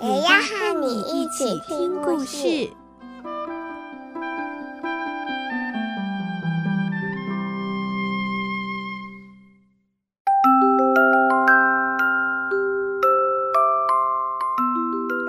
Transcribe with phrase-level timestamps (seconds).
[0.00, 2.70] 也要和你一起听故事。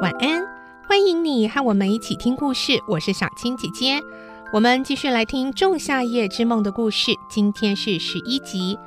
[0.04, 0.46] 晚安，
[0.88, 2.80] 欢迎你和我们一起听故事。
[2.88, 4.00] 我是小青姐姐，
[4.54, 7.12] 我们继续来听《仲夏夜之梦》的故事。
[7.28, 8.78] 今天是十一集，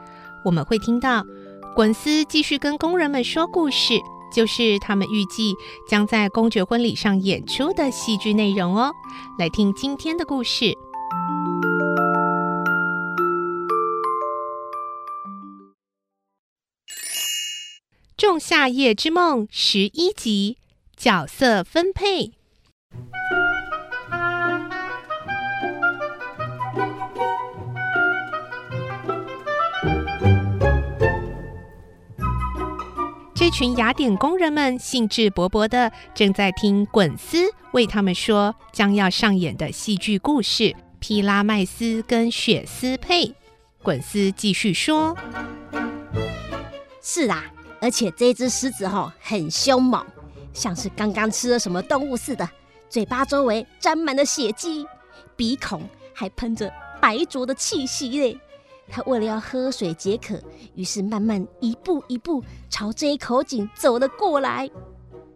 [0.45, 1.25] 我们会听到
[1.75, 3.95] 滚丝继续跟工人们说故事，
[4.33, 5.55] 就是他们预计
[5.87, 8.91] 将在公爵婚礼上演出的戏剧内容哦。
[9.39, 10.65] 来听今天的故事，
[18.17, 20.57] 《仲夏夜之梦》十一集。
[21.03, 22.42] 角色分配。
[33.45, 37.39] 这群雅典工人们兴致勃勃的正在听滚丝
[37.73, 40.63] 为他们说将要上演的戏剧故事
[41.01, 43.27] 《皮拉麦斯跟雪丝佩》。
[43.83, 45.17] 滚丝继续说
[47.03, 47.45] ：“是啊，
[47.81, 50.07] 而且这只狮子吼很凶猛。”
[50.55, 52.49] 像是刚刚吃了什么动物似的，
[52.89, 54.87] 嘴巴周围沾满了血迹，
[55.35, 55.83] 鼻孔
[56.15, 58.39] 还喷着白浊的气息嘞。
[58.93, 60.39] 他为了要喝水解渴，
[60.75, 64.71] 于是慢慢一步一步朝这一口井走了过来。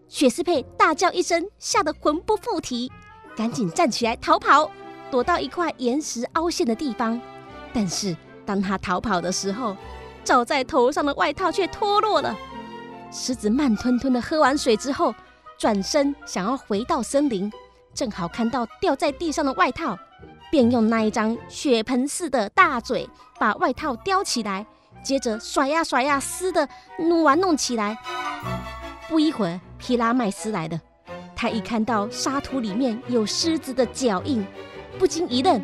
[0.08, 2.92] 雪丝佩大叫一声，吓得魂不附体，
[3.34, 4.70] 赶紧站起来逃跑，
[5.10, 7.18] 躲到一块岩石凹陷的地方。
[7.72, 8.14] 但是
[8.44, 9.74] 当他逃跑的时候，
[10.22, 12.36] 罩在头上的外套却脱落了。
[13.10, 15.14] 狮子慢吞吞的喝完水之后，
[15.56, 17.50] 转身想要回到森林，
[17.94, 19.98] 正好看到掉在地上的外套，
[20.50, 23.08] 便用那一张血盆似的大嘴
[23.38, 24.66] 把外套叼起来，
[25.02, 26.68] 接着甩呀甩呀撕的
[26.98, 27.96] 弄玩弄起来。
[29.08, 30.80] 不一会儿，皮拉麦斯来了，
[31.34, 34.44] 他一看到沙土里面有狮子的脚印，
[34.98, 35.62] 不禁一愣，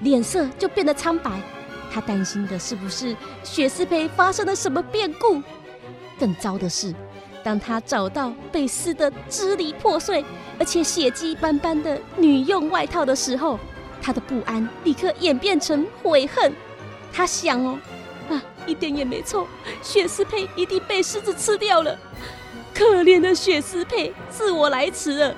[0.00, 1.40] 脸色就变得苍白。
[1.92, 5.42] 他担心的是不是雪丝佩发生了什么变故？
[6.18, 6.94] 更糟的是，
[7.44, 10.24] 当他找到被撕得支离破碎，
[10.58, 13.58] 而且血迹斑斑的女用外套的时候，
[14.02, 16.52] 他的不安立刻演变成悔恨。
[17.12, 17.78] 他想：哦，
[18.28, 19.46] 啊，一点也没错，
[19.82, 21.98] 雪丝佩一定被狮子吃掉了。
[22.74, 25.34] 可怜的雪丝佩，是我来迟了。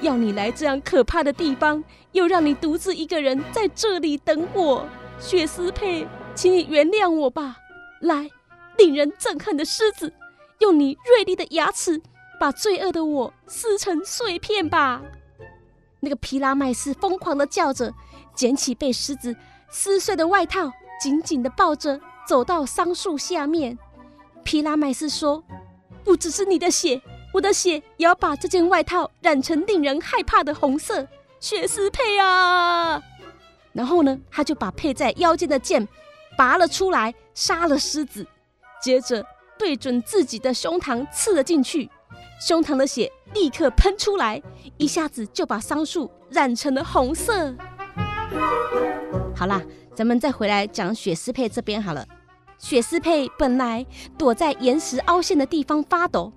[0.00, 4.86] 要你来这样可怕的地方，又让你独自一个人在这里等我，
[5.20, 7.56] 雪丝佩，请你原谅我吧。
[8.00, 8.30] 来，
[8.76, 10.12] 令人憎恨的狮子。
[10.60, 12.00] 用你锐利的牙齿
[12.40, 15.02] 把罪恶的我撕成碎片吧！
[16.00, 17.92] 那个皮拉麦斯疯狂的叫着，
[18.34, 19.34] 捡起被狮子
[19.70, 23.78] 撕碎的外套，紧紧的抱着，走到桑树下面。
[24.44, 25.42] 皮拉麦斯说
[26.04, 27.02] ：“不只是你的血，
[27.34, 31.06] 我的血也要把这件外套染成令人害怕的红色。”
[31.40, 33.02] 血丝佩啊！
[33.72, 35.86] 然后呢，他就把佩在腰间的剑
[36.36, 38.26] 拔了出来，杀了狮子，
[38.82, 39.24] 接着。
[39.58, 41.90] 对准自己的胸膛刺了进去，
[42.40, 44.40] 胸膛的血立刻喷出来，
[44.76, 47.54] 一下子就把桑树染成了红色。
[49.34, 49.60] 好啦，
[49.94, 52.06] 咱们再回来讲雪丝佩这边好了。
[52.58, 53.84] 雪丝佩本来
[54.16, 56.32] 躲在岩石凹陷的地方发抖，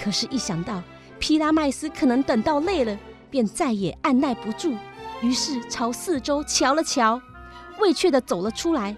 [0.00, 0.82] 可是，一想到
[1.18, 2.96] 皮拉麦斯可能等到累了，
[3.30, 4.76] 便再也按捺不住，
[5.20, 7.20] 于是朝四周瞧了瞧，
[7.80, 8.96] 畏怯地走了出来。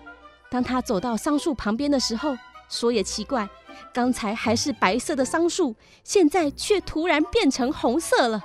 [0.50, 2.36] 当他走到桑树旁边的时候，
[2.68, 3.48] 说也奇怪。
[3.92, 5.74] 刚才还是白色的桑树，
[6.04, 8.44] 现在却突然变成红色了。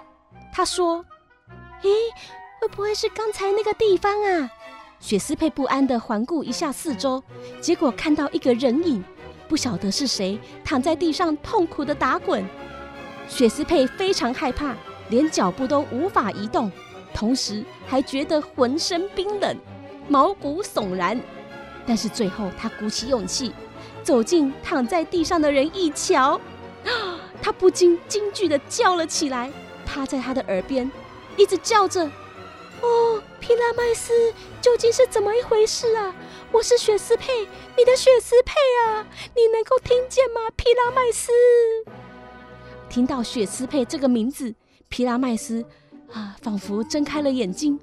[0.51, 1.03] 他说
[1.83, 1.89] ：“咦，
[2.61, 4.49] 会不会是刚才那个地方啊？”
[4.99, 7.21] 雪丝佩不安地环顾一下四周，
[7.59, 9.03] 结果看到一个人影，
[9.49, 12.45] 不晓得是谁，躺在地上痛苦地打滚。
[13.27, 14.75] 雪丝佩非常害怕，
[15.09, 16.71] 连脚步都无法移动，
[17.13, 19.57] 同时还觉得浑身冰冷，
[20.07, 21.19] 毛骨悚然。
[21.85, 23.53] 但是最后，他鼓起勇气。
[24.03, 26.39] 走近躺在地上的人一瞧，
[27.41, 29.51] 他不禁惊惧地叫了起来，
[29.85, 30.91] 趴在他的耳边，
[31.37, 32.05] 一直叫着
[32.81, 34.11] ：“哦，皮拉麦斯，
[34.61, 36.13] 究竟是怎么一回事啊？
[36.51, 37.47] 我是雪丝佩，
[37.77, 38.53] 你的雪丝佩
[38.85, 40.41] 啊，你能够听见吗？
[40.55, 41.31] 皮拉麦斯。”
[42.89, 44.53] 听到雪斯佩这个名字，
[44.87, 45.65] 皮拉麦斯
[46.11, 47.79] 啊，仿佛睁开了眼睛。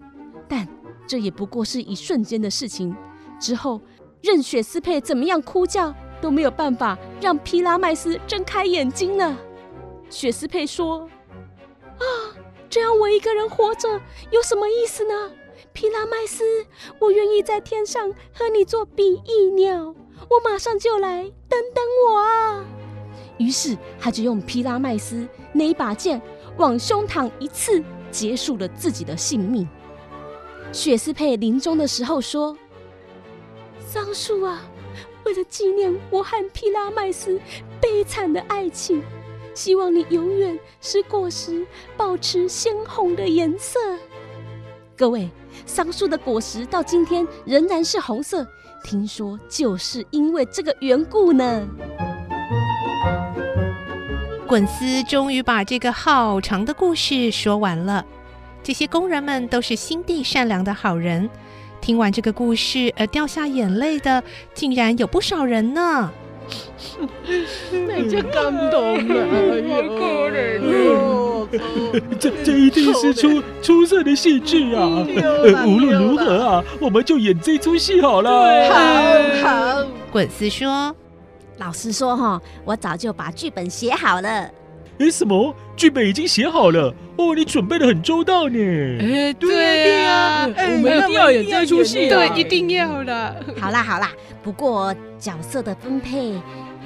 [0.48, 0.68] 但
[1.06, 2.94] 这也不过是一瞬间的事情。
[3.40, 3.80] 之后，
[4.22, 9.36] 任雪斯佩怎么样哭叫，都没有办法让皮拉麦斯睁开眼睛呢。
[10.08, 11.08] 雪斯佩说
[11.98, 12.04] ：“啊，
[12.68, 13.88] 这样我一个人活着
[14.30, 15.30] 有什么意思呢？
[15.72, 16.44] 皮拉麦斯，
[16.98, 19.94] 我愿意在天上和你做比翼鸟，
[20.28, 22.64] 我马上就来，等等我啊！”
[23.38, 26.20] 于是他就用皮拉麦斯那一把剑
[26.58, 29.66] 往胸膛一刺，结束了自己的性命。
[30.72, 32.56] 雪斯佩临终的时候说
[33.80, 34.62] ：“桑树啊，
[35.24, 37.40] 为了纪念我和皮拉麦斯
[37.80, 39.02] 悲惨的爱情。”
[39.52, 41.66] 希望你永远使果实
[41.96, 43.78] 保持鲜红的颜色。
[44.96, 45.28] 各位，
[45.66, 48.46] 桑树的果实到今天仍然是红色，
[48.84, 51.66] 听说就是因为这个缘故呢。
[54.46, 58.06] 滚斯终于把这个好长的故事说完了。
[58.62, 61.28] 这些工人们都是心地善良的好人。
[61.80, 64.22] 听完这个故事而掉下眼泪的，
[64.54, 66.10] 竟然有不少人呢。
[67.86, 69.24] 那就感动了，
[69.68, 71.48] 好可怜哦！
[72.18, 75.06] 这这一定是出出色的戏剧啊！
[75.64, 78.30] 无论如何啊，我们就演这出戏好了。
[78.68, 80.94] 好好，滚斯说
[81.58, 84.50] ：“老实说哈，我早就把剧本写好了。”
[85.00, 85.56] 哎，什么？
[85.76, 86.94] 剧本已经写好了？
[87.16, 88.58] 哦，你准备的很周到呢。
[89.00, 93.34] 哎，对呀，我们一定要演这出戏，对，一定要的。
[93.58, 94.10] 好啦好啦，
[94.42, 96.34] 不过角色的分配，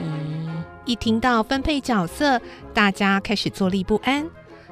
[0.01, 2.41] 嗯，一听到分配角色，
[2.73, 4.25] 大家开始坐立不安。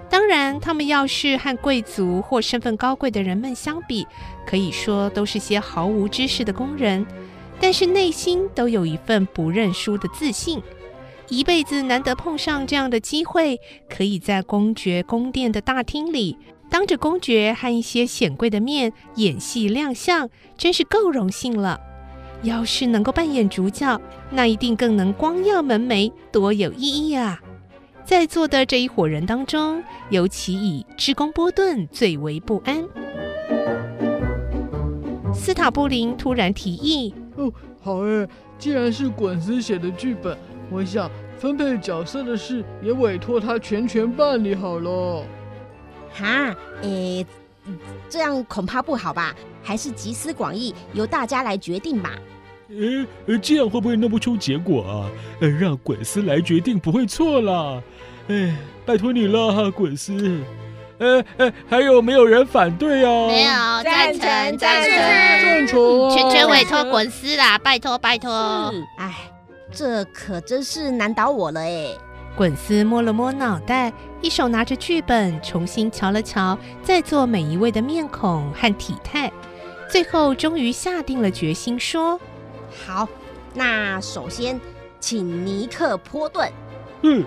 [0.09, 4.06] 当然，他们要是和贵族或身份高贵的人们相比，
[4.47, 7.05] 可以说都是些毫无知识的工人，
[7.59, 10.62] 但是内心都有一份不认输的自信。
[11.29, 13.59] 一辈子难得碰上这样的机会，
[13.89, 16.37] 可以在公爵宫殿的大厅里，
[16.69, 20.29] 当着公爵和一些显贵的面演戏亮相，
[20.59, 21.81] 真是够荣幸了。
[22.43, 27.41] 要是能够扮演主角，那一定更能光耀门楣，多有意义啊！
[28.05, 29.81] 在座的这一伙人当中，
[30.11, 32.85] 尤其以织工波顿最为不安。
[35.33, 37.15] 斯塔布林突然提议
[37.47, 38.29] ：“哦，好诶，
[38.59, 40.37] 既然是滚斯写的剧本。”
[40.71, 45.23] 我想分配角色的事也委托他全权办理好了。
[46.11, 47.27] 哈，诶，
[48.09, 49.35] 这样恐怕不好吧？
[49.62, 52.19] 还是集思广益，由大家来决定吧。
[52.71, 53.06] 诶，
[53.43, 55.11] 这样会不会弄不出结果啊？
[55.41, 57.83] 让滚斯来决定不会错啦。
[58.29, 58.56] 哎，
[58.87, 60.41] 拜托你了哈，滚斯。
[61.03, 63.27] 哎哎，还有没有人反对啊？
[63.27, 63.53] 没有，
[63.83, 68.73] 赞成，赞成，赞成，全权委托滚丝啦，拜托，拜托。
[68.97, 69.15] 哎。
[69.75, 71.87] 这可真是难倒我了哎！
[72.37, 73.91] 滚丝摸了摸脑袋，
[74.21, 79.33] 一手拿着剧本，重新瞧了瞧在座每一位的面孔和体态，
[79.89, 82.21] 最后终于下定了决心，说
[82.87, 83.09] ：“好，
[83.55, 84.61] 那首先
[85.01, 86.53] 请尼克波顿。”
[87.01, 87.25] 嗯，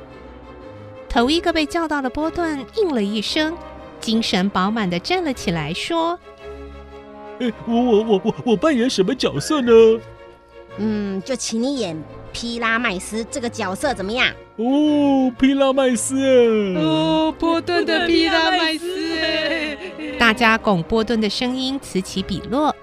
[1.15, 3.57] 头一个被叫到的波顿应了一声，
[4.01, 6.19] 精神饱满的站了起来，说
[7.39, 9.71] ：“哎，我我我我我扮演什么角色呢？”
[10.77, 11.97] 嗯，就请你演
[12.33, 14.27] 皮拉麦斯这个角色怎么样？
[14.57, 16.17] 哦，皮拉麦斯，
[16.75, 19.77] 哦，波顿的皮拉麦斯。
[20.19, 22.75] 大家拱波顿的声音此起彼落。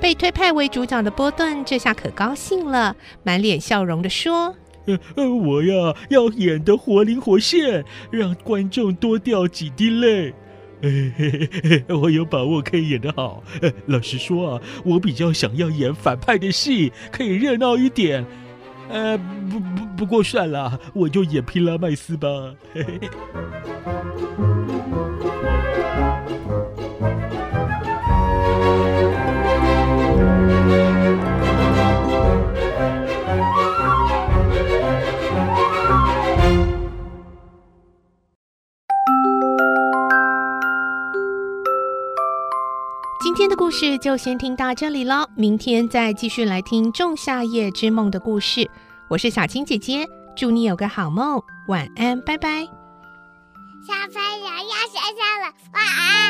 [0.00, 4.56] 被推派为主角的波顿这下可高兴了，满脸笑容的说
[5.16, 10.32] ：“呃，我呀要演得活灵活现，让观众多掉几滴泪。”，
[11.88, 13.42] 我有把握可以演得好。
[13.86, 18.24] 老实说啊，我比较想要演反派的戏，可以热闹一点。
[18.88, 19.18] 呃，
[19.50, 22.28] 不不不过算了，我就演皮拉麦斯吧。
[43.68, 48.66] 故事就先听到这里喽，明天再继续来听《仲夏夜之梦》的故事。
[49.10, 52.64] 我是小青姐姐，祝你有个好梦，晚安，拜拜。
[53.86, 56.27] 小朋友要睡觉了，晚安。